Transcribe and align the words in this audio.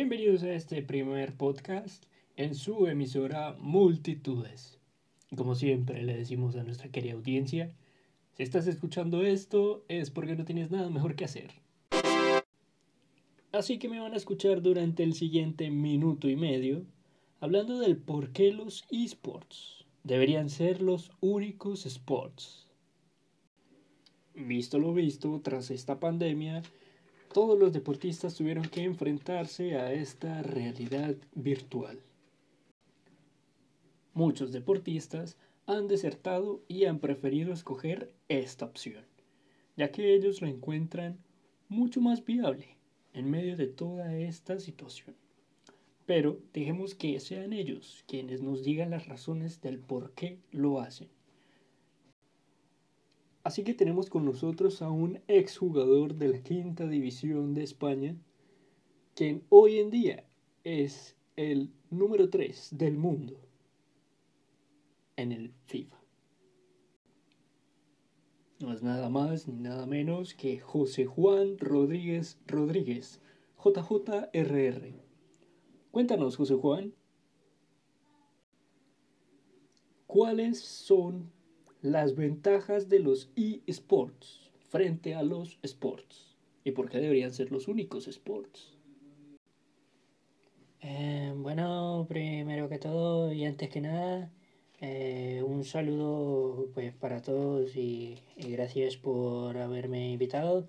Bienvenidos 0.00 0.42
a 0.44 0.54
este 0.54 0.80
primer 0.80 1.36
podcast 1.36 2.06
en 2.34 2.54
su 2.54 2.86
emisora 2.86 3.54
Multitudes. 3.60 4.78
Como 5.36 5.54
siempre 5.54 6.02
le 6.02 6.16
decimos 6.16 6.56
a 6.56 6.64
nuestra 6.64 6.90
querida 6.90 7.12
audiencia, 7.12 7.70
si 8.32 8.42
estás 8.42 8.66
escuchando 8.66 9.22
esto 9.22 9.84
es 9.88 10.10
porque 10.10 10.36
no 10.36 10.46
tienes 10.46 10.70
nada 10.70 10.88
mejor 10.88 11.16
que 11.16 11.26
hacer. 11.26 11.50
Así 13.52 13.78
que 13.78 13.90
me 13.90 14.00
van 14.00 14.14
a 14.14 14.16
escuchar 14.16 14.62
durante 14.62 15.02
el 15.02 15.12
siguiente 15.12 15.68
minuto 15.68 16.30
y 16.30 16.36
medio 16.36 16.86
hablando 17.38 17.78
del 17.78 17.98
por 17.98 18.32
qué 18.32 18.54
los 18.54 18.86
esports 18.90 19.84
deberían 20.02 20.48
ser 20.48 20.80
los 20.80 21.12
únicos 21.20 21.84
sports. 21.84 22.68
Visto 24.34 24.78
lo 24.78 24.94
visto, 24.94 25.42
tras 25.44 25.70
esta 25.70 26.00
pandemia, 26.00 26.62
todos 27.32 27.56
los 27.56 27.72
deportistas 27.72 28.34
tuvieron 28.34 28.68
que 28.68 28.82
enfrentarse 28.82 29.76
a 29.76 29.92
esta 29.92 30.42
realidad 30.42 31.14
virtual. 31.34 32.00
Muchos 34.14 34.50
deportistas 34.50 35.36
han 35.66 35.86
desertado 35.86 36.60
y 36.66 36.86
han 36.86 36.98
preferido 36.98 37.52
escoger 37.52 38.12
esta 38.28 38.64
opción, 38.64 39.04
ya 39.76 39.92
que 39.92 40.14
ellos 40.14 40.42
lo 40.42 40.48
encuentran 40.48 41.18
mucho 41.68 42.00
más 42.00 42.24
viable 42.24 42.76
en 43.12 43.30
medio 43.30 43.56
de 43.56 43.68
toda 43.68 44.16
esta 44.16 44.58
situación. 44.58 45.14
Pero 46.06 46.40
dejemos 46.52 46.96
que 46.96 47.20
sean 47.20 47.52
ellos 47.52 48.02
quienes 48.08 48.42
nos 48.42 48.64
digan 48.64 48.90
las 48.90 49.06
razones 49.06 49.60
del 49.60 49.78
por 49.78 50.12
qué 50.14 50.40
lo 50.50 50.80
hacen. 50.80 51.08
Así 53.42 53.64
que 53.64 53.72
tenemos 53.72 54.10
con 54.10 54.24
nosotros 54.26 54.82
a 54.82 54.90
un 54.90 55.20
exjugador 55.26 56.14
de 56.14 56.28
la 56.28 56.42
quinta 56.42 56.86
división 56.86 57.54
de 57.54 57.62
España, 57.62 58.16
quien 59.14 59.44
hoy 59.48 59.78
en 59.78 59.90
día 59.90 60.24
es 60.62 61.16
el 61.36 61.70
número 61.90 62.28
3 62.28 62.68
del 62.76 62.98
mundo 62.98 63.40
en 65.16 65.32
el 65.32 65.52
FIFA. 65.66 65.96
No 68.60 68.74
es 68.74 68.82
nada 68.82 69.08
más 69.08 69.48
ni 69.48 69.58
nada 69.58 69.86
menos 69.86 70.34
que 70.34 70.60
José 70.60 71.06
Juan 71.06 71.56
Rodríguez 71.56 72.38
Rodríguez, 72.46 73.20
JJRR. 73.64 74.92
Cuéntanos, 75.90 76.36
José 76.36 76.56
Juan, 76.56 76.92
¿cuáles 80.06 80.60
son 80.60 81.32
las 81.82 82.14
ventajas 82.14 82.88
de 82.88 83.00
los 83.00 83.30
eSports 83.36 84.50
frente 84.68 85.14
a 85.14 85.22
los 85.22 85.58
sports? 85.62 86.36
¿Y 86.64 86.72
por 86.72 86.90
qué 86.90 86.98
deberían 86.98 87.32
ser 87.32 87.50
los 87.50 87.68
únicos 87.68 88.06
sports? 88.08 88.76
Eh, 90.82 91.32
bueno, 91.36 92.06
primero 92.08 92.68
que 92.68 92.78
todo 92.78 93.32
y 93.32 93.44
antes 93.44 93.68
que 93.68 93.80
nada, 93.80 94.30
eh, 94.80 95.42
un 95.46 95.64
saludo 95.64 96.68
pues 96.74 96.94
para 96.94 97.20
todos 97.22 97.76
y, 97.76 98.18
gracias 98.36 98.96
por 98.96 99.56
haberme 99.58 100.12
invitado. 100.12 100.68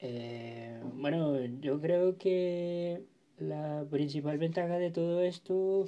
Eh, 0.00 0.80
bueno, 0.94 1.44
yo 1.60 1.80
creo 1.80 2.18
que 2.18 3.02
la 3.38 3.86
principal 3.90 4.38
ventaja 4.38 4.78
de 4.78 4.90
todo 4.90 5.22
esto 5.22 5.86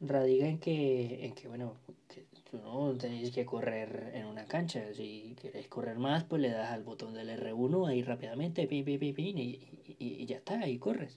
radica 0.00 0.46
en 0.48 0.58
que, 0.58 1.26
en 1.26 1.34
que 1.34 1.48
bueno, 1.48 1.74
que 2.08 2.24
no 2.52 2.94
tenéis 2.96 3.30
que 3.32 3.44
correr 3.44 4.12
en 4.14 4.26
una 4.26 4.44
cancha. 4.46 4.92
Si 4.94 5.34
queréis 5.40 5.68
correr 5.68 5.98
más, 5.98 6.24
pues 6.24 6.40
le 6.42 6.50
das 6.50 6.70
al 6.70 6.82
botón 6.84 7.14
del 7.14 7.30
R1 7.30 7.88
ahí 7.88 8.02
rápidamente, 8.02 8.66
pin, 8.66 8.84
pin, 8.84 8.98
pin, 9.14 9.38
y, 9.38 9.60
y, 9.98 10.26
ya 10.26 10.36
está, 10.36 10.68
y 10.68 10.78
corres. 10.78 11.16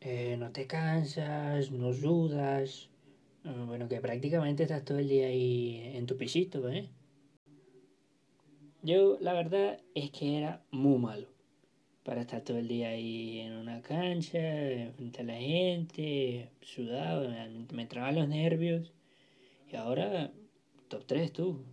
Eh, 0.00 0.36
no 0.38 0.50
te 0.50 0.66
cansas, 0.66 1.70
no 1.70 1.92
sudas, 1.92 2.90
Ah, 3.44 3.64
bueno, 3.66 3.88
que 3.88 4.00
prácticamente 4.00 4.62
estás 4.62 4.84
todo 4.84 4.98
el 4.98 5.08
día 5.08 5.26
ahí 5.26 5.82
en 5.94 6.06
tu 6.06 6.16
pisito, 6.16 6.68
¿eh? 6.68 6.88
Yo, 8.82 9.18
la 9.20 9.32
verdad, 9.32 9.80
es 9.94 10.10
que 10.10 10.38
era 10.38 10.62
muy 10.70 10.98
malo 10.98 11.26
para 12.04 12.20
estar 12.22 12.42
todo 12.42 12.58
el 12.58 12.68
día 12.68 12.90
ahí 12.90 13.40
en 13.40 13.54
una 13.54 13.80
cancha, 13.82 14.38
frente 14.96 15.22
a 15.22 15.24
la 15.24 15.36
gente, 15.36 16.50
sudado, 16.60 17.28
me, 17.72 17.82
entraban 17.82 18.14
los 18.14 18.28
nervios. 18.28 18.92
Y 19.72 19.76
ahora, 19.76 20.30
top 20.88 21.06
3 21.06 21.32
tú. 21.32 21.64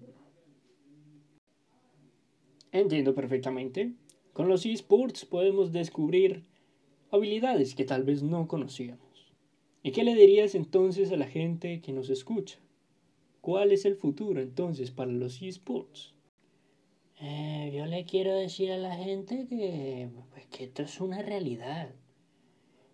Entiendo 2.71 3.13
perfectamente. 3.13 3.93
Con 4.31 4.47
los 4.47 4.65
esports 4.65 5.25
podemos 5.25 5.73
descubrir 5.73 6.45
habilidades 7.11 7.75
que 7.75 7.83
tal 7.83 8.03
vez 8.03 8.23
no 8.23 8.47
conocíamos. 8.47 9.33
¿Y 9.83 9.91
qué 9.91 10.05
le 10.05 10.15
dirías 10.15 10.55
entonces 10.55 11.11
a 11.11 11.17
la 11.17 11.27
gente 11.27 11.81
que 11.81 11.91
nos 11.91 12.09
escucha? 12.09 12.59
¿Cuál 13.41 13.73
es 13.73 13.83
el 13.83 13.95
futuro 13.95 14.41
entonces 14.41 14.91
para 14.91 15.11
los 15.11 15.41
esports? 15.41 16.13
Eh, 17.19 17.73
yo 17.75 17.85
le 17.85 18.05
quiero 18.05 18.33
decir 18.33 18.71
a 18.71 18.77
la 18.77 18.95
gente 18.95 19.45
que, 19.49 20.09
pues, 20.29 20.47
que 20.47 20.65
esto 20.65 20.83
es 20.83 21.01
una 21.01 21.21
realidad. 21.21 21.93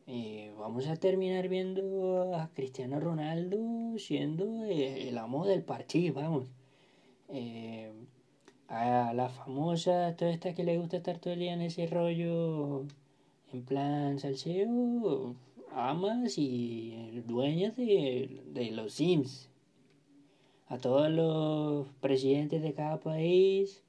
Y 0.07 0.49
vamos 0.57 0.88
a 0.88 0.97
terminar 0.97 1.47
viendo 1.47 2.35
a 2.35 2.49
Cristiano 2.53 2.99
Ronaldo 2.99 3.97
siendo 3.97 4.63
el 4.66 5.17
amo 5.17 5.45
del 5.47 5.63
partido, 5.63 6.13
vamos. 6.16 6.47
Eh, 7.29 7.91
a 8.67 9.13
la 9.13 9.29
famosa, 9.29 10.15
toda 10.15 10.31
esta 10.31 10.53
que 10.53 10.63
le 10.63 10.77
gusta 10.77 10.97
estar 10.97 11.17
todo 11.17 11.33
el 11.33 11.39
día 11.39 11.53
en 11.53 11.61
ese 11.61 11.88
rollo, 11.88 12.85
en 13.51 13.63
plan 13.63 14.19
salseo, 14.19 15.35
amas 15.71 16.38
y 16.38 17.23
dueñas 17.25 17.75
de, 17.75 18.44
de 18.53 18.71
los 18.71 18.94
Sims. 18.94 19.49
A 20.67 20.77
todos 20.77 21.09
los 21.11 21.88
presidentes 21.99 22.61
de 22.61 22.73
cada 22.73 22.99
país 22.99 23.83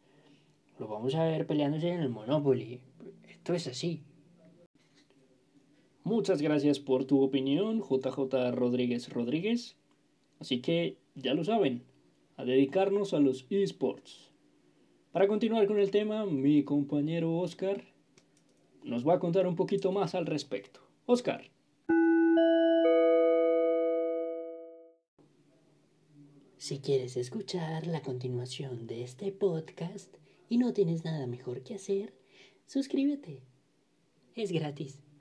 los 0.79 0.89
vamos 0.89 1.15
a 1.15 1.25
ver 1.25 1.47
peleándose 1.47 1.89
en 1.89 2.01
el 2.01 2.09
Monopoly. 2.09 2.81
Esto 3.29 3.55
es 3.55 3.67
así. 3.67 4.03
Muchas 6.07 6.41
gracias 6.41 6.79
por 6.79 7.05
tu 7.05 7.21
opinión, 7.21 7.83
JJ 7.83 8.53
Rodríguez 8.53 9.09
Rodríguez. 9.09 9.75
Así 10.39 10.61
que 10.61 10.99
ya 11.17 11.35
lo 11.35 11.43
saben, 11.43 11.83
a 12.37 12.45
dedicarnos 12.45 13.13
a 13.13 13.19
los 13.19 13.45
esports. 13.51 14.31
Para 15.11 15.27
continuar 15.27 15.67
con 15.67 15.81
el 15.81 15.91
tema, 15.91 16.25
mi 16.25 16.63
compañero 16.63 17.37
Oscar 17.37 17.83
nos 18.85 19.05
va 19.05 19.15
a 19.15 19.19
contar 19.19 19.49
un 19.49 19.57
poquito 19.57 19.91
más 19.91 20.15
al 20.15 20.27
respecto. 20.27 20.79
Oscar. 21.07 21.51
Si 26.57 26.79
quieres 26.79 27.17
escuchar 27.17 27.89
la 27.89 28.03
continuación 28.03 28.87
de 28.87 29.03
este 29.03 29.33
podcast 29.33 30.15
y 30.49 30.59
no 30.59 30.73
tienes 30.73 31.05
nada 31.05 31.27
mejor 31.27 31.65
que 31.65 31.75
hacer, 31.75 32.15
suscríbete. 32.65 33.43
Es 34.37 34.53
gratis. 34.53 35.06